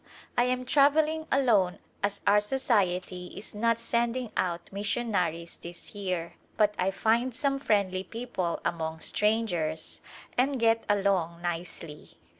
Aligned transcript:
I 0.35 0.45
am 0.45 0.65
travelling 0.65 1.27
alone 1.31 1.77
as 2.01 2.21
our 2.25 2.39
Society 2.39 3.35
is 3.37 3.53
not 3.53 3.77
sending 3.79 4.31
out 4.35 4.73
missionaries 4.73 5.57
this 5.57 5.93
year, 5.93 6.37
but 6.57 6.73
I 6.79 6.89
find 6.89 7.35
some 7.35 7.59
friendly 7.59 8.03
people 8.03 8.59
among 8.65 9.01
strangers 9.01 10.01
and 10.39 10.59
get 10.59 10.85
along 10.89 11.43
nicely. 11.43 12.13